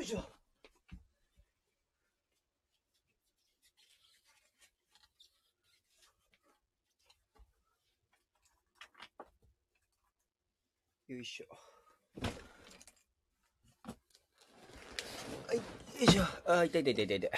[0.00, 0.16] よいしょ。
[11.08, 11.46] よいしょ。
[15.46, 15.62] はい、よ
[16.00, 16.22] いしょ。
[16.46, 17.30] あ、痛い痛い痛い痛い痛い。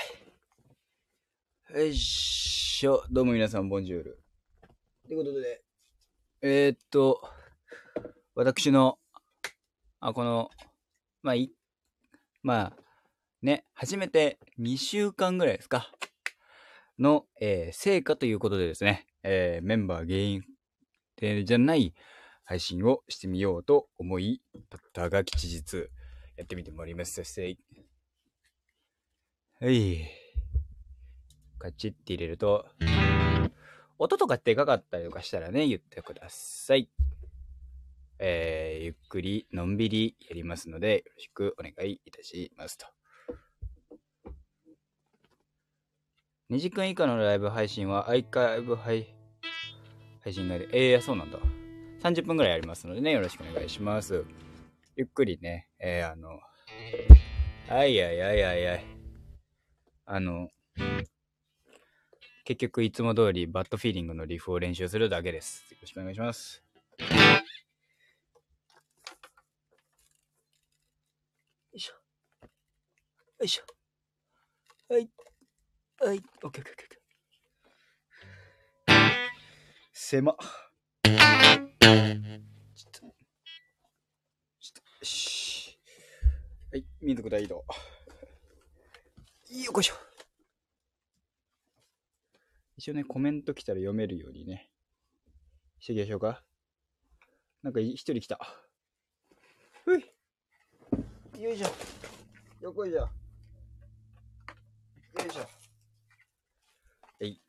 [1.80, 3.02] よいしょ。
[3.10, 4.22] どうも皆さん、ボンジュール。
[5.08, 5.64] ということで、
[6.42, 7.28] えー、っと、
[8.36, 9.00] 私の、
[9.98, 10.48] あ、この、
[11.22, 11.50] まあ、い、
[12.42, 12.82] まあ、
[13.40, 15.90] ね、初めて2週間ぐらいですか。
[16.98, 20.44] の、えー成果ということでですね、えーメンバー原因
[21.16, 21.94] でじゃない
[22.44, 25.88] 配信をしてみようと思い、だったが吉日、
[26.36, 27.22] やってみてもらいます。
[27.24, 27.58] せい。
[29.60, 30.10] はい。
[31.58, 32.66] カチッて入れると、
[33.98, 36.90] 音とかでかかったりとかしたらね、言ってください。
[38.24, 42.86] えーゆっくり、のんびりやりますので、よろしくお願いいたしますと。
[46.50, 49.12] 2時間以下のライブ配信はアーカイブ配
[50.22, 51.38] 配信内で、えー、そうなんだ。
[52.04, 54.24] 30分ぐらいありますのでね、よろしくお願いします。
[54.94, 56.28] ゆっくりね、えー、あの、
[57.68, 58.84] はいはいはいはいはい。
[60.04, 60.48] あの、
[62.44, 65.64] 結局いつも通りバッドフィーリングのリフを練習するだけです。
[65.72, 66.71] よろしくお願いします。
[73.44, 73.64] いしょ。
[74.92, 75.10] はい。
[76.00, 76.22] はい。
[76.42, 77.02] オッケーオッケーオッケー。
[79.92, 80.34] 狭。
[80.34, 83.00] ちょっと。
[83.00, 83.12] ちょっ
[84.74, 84.82] と。
[84.82, 85.78] よし。
[86.70, 86.84] はい。
[87.00, 87.56] 民族大移動。
[87.56, 87.64] よ
[89.50, 89.94] いしょ。
[92.76, 94.70] 一応ね、コメント来たら読めるようにね、
[95.78, 96.42] していきましょうか。
[97.62, 98.38] なんか一人来た。
[99.84, 100.04] ふい。
[101.40, 101.68] よいしょ。
[102.60, 103.08] よこいしょ。
[105.22, 105.40] よいしょ。
[105.40, 105.46] は
[107.20, 107.40] い。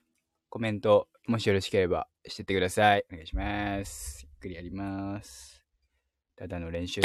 [0.50, 3.06] コメント、もしよろしければしてってください。
[3.12, 4.22] お願いします。
[4.24, 5.64] ゆっくりやります。
[6.36, 7.02] ただの練習。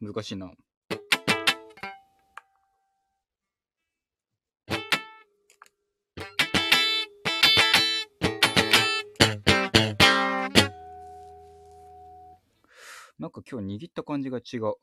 [0.00, 0.50] 難しいな。
[13.18, 14.76] なんか今日握った感じが違う。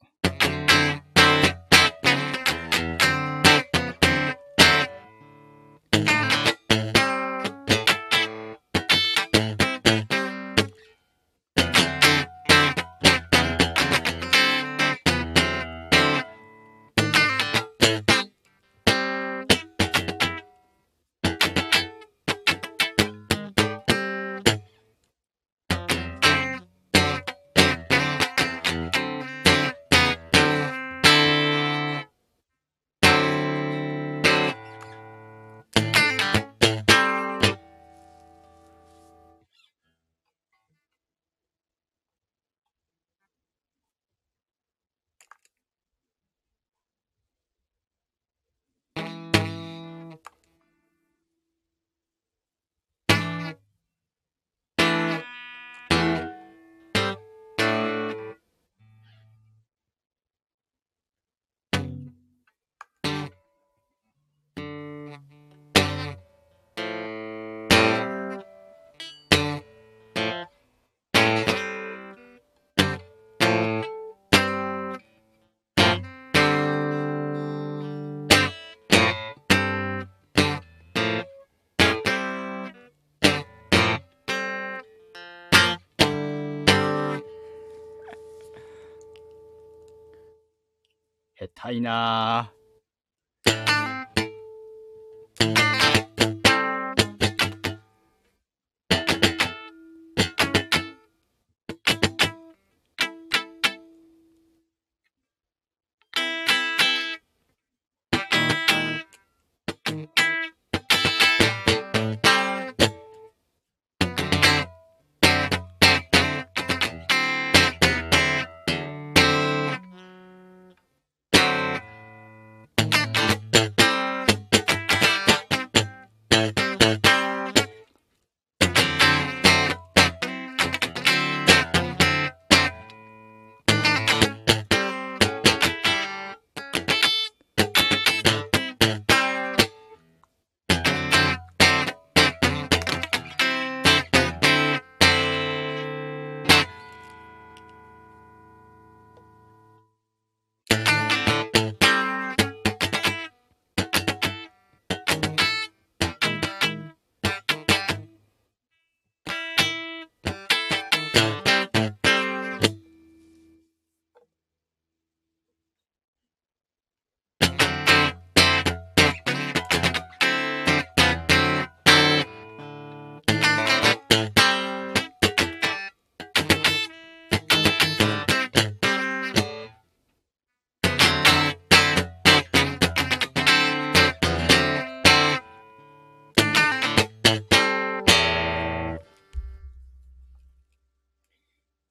[91.54, 92.54] たいな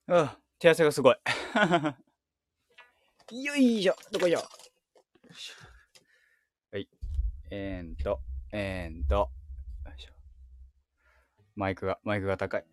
[0.08, 1.16] うん、手汗がすごい。
[3.44, 4.38] よいしょ、どこいしょ。
[6.70, 6.88] はい。
[7.50, 8.20] えーんと、
[8.52, 9.32] えーんと。
[11.56, 12.64] マイクが、マイクが高い。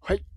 [0.00, 0.31] はい。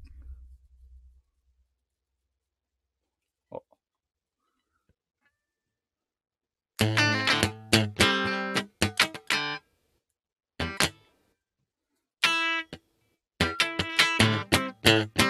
[14.85, 15.24] よ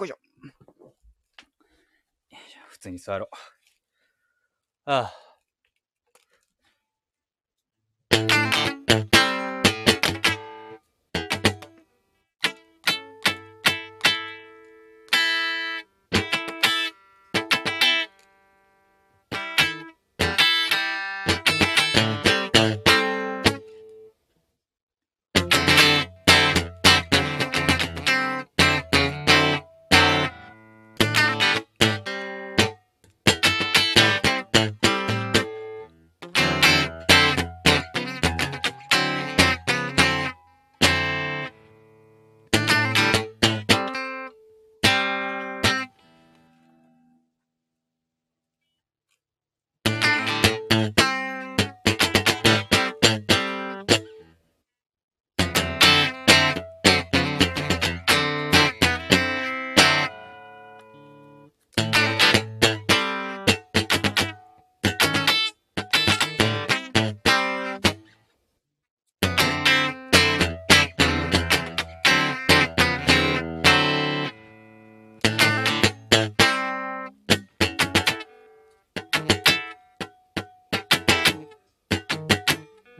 [0.00, 0.18] こいしょ。
[0.44, 0.50] よ
[2.30, 3.28] いしょ普通に座ろう。
[4.86, 5.29] ああ。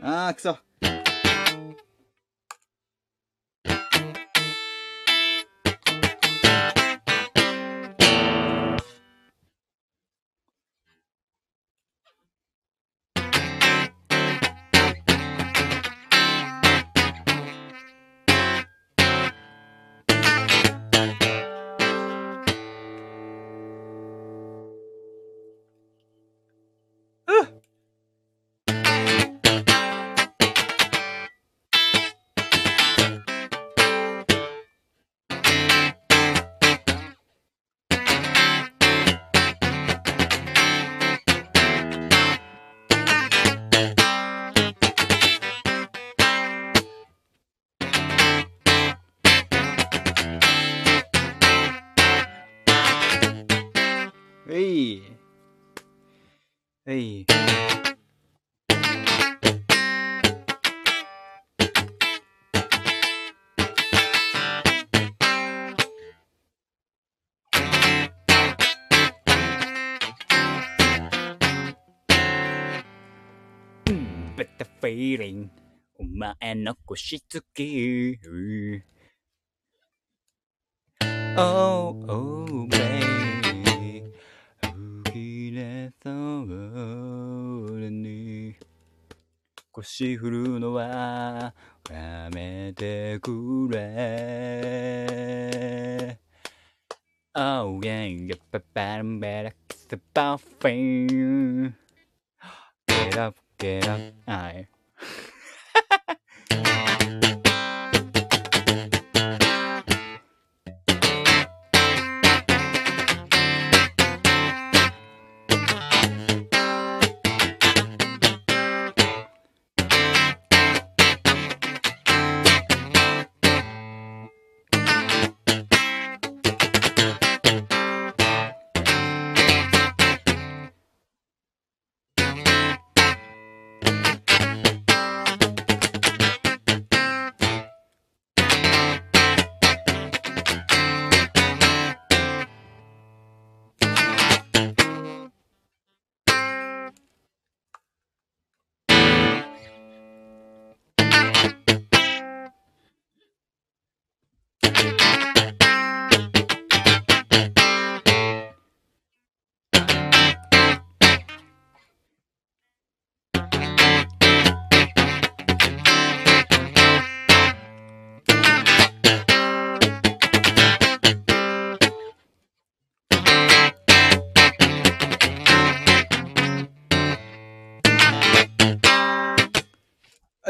[0.03, 0.70] あー、くそ。
[74.41, 75.49] Better feeling
[75.99, 78.17] お前の腰つき
[81.37, 84.03] Oh, oh, baby
[84.63, 86.13] 吹き出そう
[87.91, 88.55] に
[89.71, 91.53] 腰振るのは
[91.91, 94.97] やめてくれ
[97.35, 101.75] Oh yeah, yeah, but better, better, kiss the buffing.
[102.87, 103.35] Get up,
[104.25, 104.70] 哎。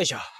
[0.09, 0.30] よい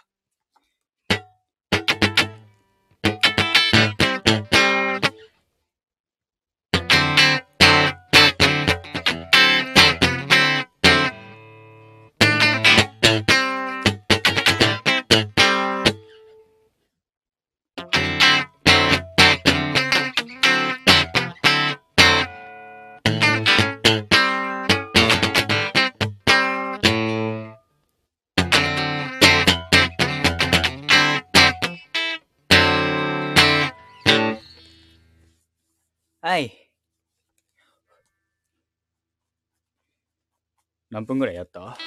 [40.92, 41.78] 何分ぐらいやった？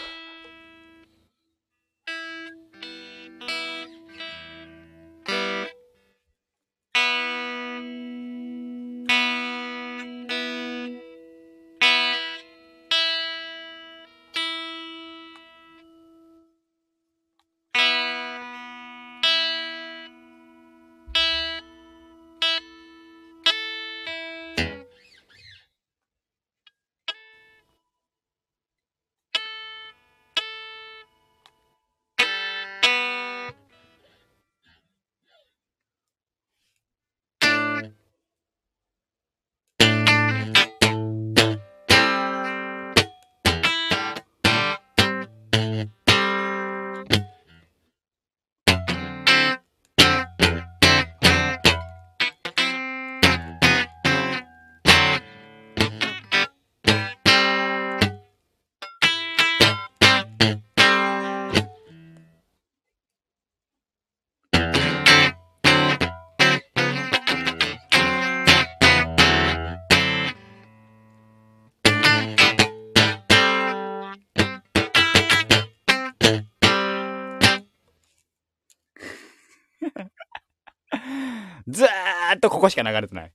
[82.69, 83.33] しか流れてない。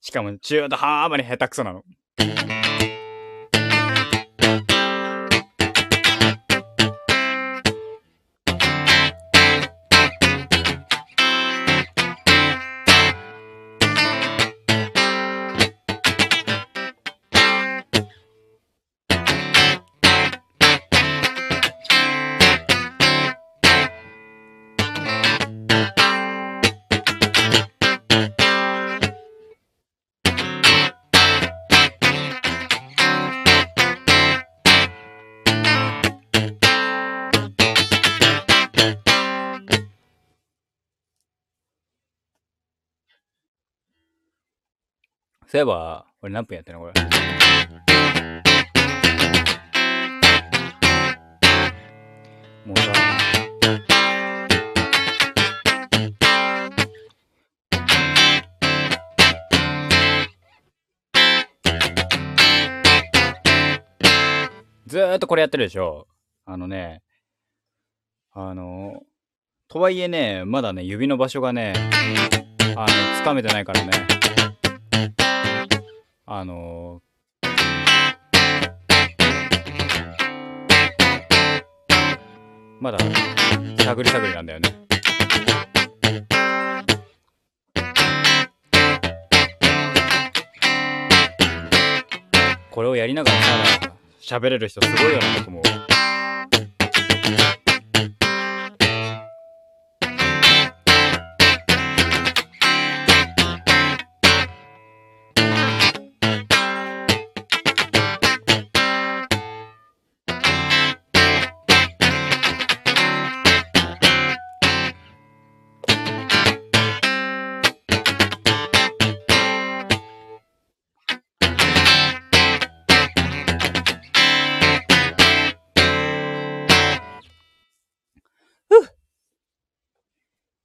[0.00, 1.84] しかも中途半端に下手くそなの。
[45.50, 47.02] そういえば、これ何分やってるのこれ。
[52.64, 52.92] もうさ。
[64.86, 66.06] ずーっとこれやってるでしょ。
[66.44, 67.02] あのね、
[68.30, 69.02] あの、
[69.66, 71.72] とはいえね、まだね、指の場所がね、
[72.76, 72.86] あの、
[73.20, 74.09] つかめてないからね。
[76.32, 77.02] あの、
[82.78, 82.98] まだ、
[83.78, 84.76] 探り探りなんだよね。
[92.70, 95.79] これをやりながらさ、喋れる人すごいよな、僕も。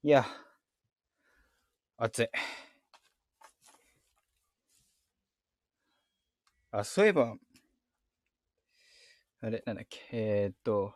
[0.06, 0.24] いや、
[1.98, 2.30] 暑い。
[6.72, 7.36] あ、そういえば、
[9.42, 10.94] あれ、なんだっけ、えー、っと、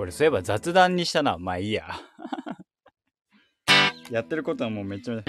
[0.00, 1.38] 俺そういえば雑談にしたな。
[1.38, 1.86] まあいいや。
[4.10, 5.22] やってることはもうめっちゃ、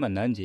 [0.00, 0.42] 今何時？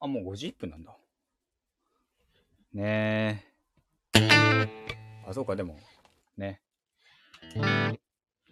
[0.00, 0.94] あ、もう5時1分なんだ。
[2.74, 3.54] ねえ。
[5.26, 5.78] あ、そうか、でも、
[6.36, 6.60] ね。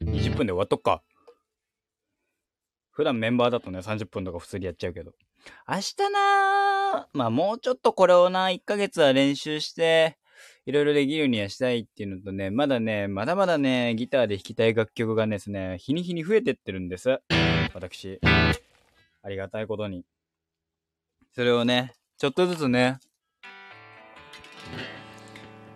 [0.02, 1.02] 20分で終わっとくか。
[2.90, 5.12] 普段メンバーだとね、30分とか普通にやっちゃうけど。
[5.66, 10.18] 明日なまあもうちょっとこれをな、1ヶ月は練習して、
[10.66, 17.20] いろいろできるようにはしたいっていうのとね、まだね、まだまだね、ギターで弾きたい楽曲がですね、日に日に増えてってるんです。
[17.74, 18.20] 私。
[19.22, 20.04] ありがたいことに。
[21.34, 22.98] それをね、ちょっとずつね、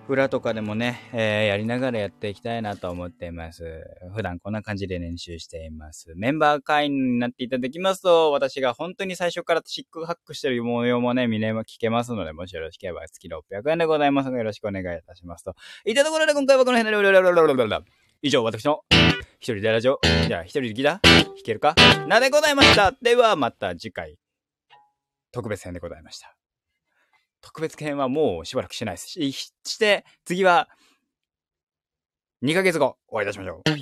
[0.09, 3.83] 裏とかでもね、えーやりながらやっていきたいなと思っています。
[4.15, 6.13] 普段こんな感じで練習しています。
[6.15, 15.55] メンバー会員になっていただきますと、私が本当に最初からシックハックしてる模様もね、見れま聞けますので、もしよろしければ月600円でございますので、よろしくお願いいたしますと。
[15.85, 17.79] いったところで今回はこの辺で、
[18.23, 18.83] 以上、私の
[19.41, 21.25] 一人でラジオ、じゃあ一人でギター？
[21.25, 21.75] 弾けるか？
[22.09, 22.93] なでございました。
[23.03, 24.17] ではまた次回。
[25.33, 26.35] 特別編でございました。
[27.47, 30.69] 特別編はもうしばらくしないですし、して、次は、
[32.43, 33.71] 2ヶ月後、お会いいたしましょう。
[33.71, 33.77] よ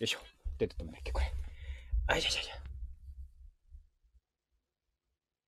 [0.00, 0.18] いしょ。
[0.58, 1.32] 出てたもんね、これ。
[2.08, 2.65] あいしょいしょいしょ。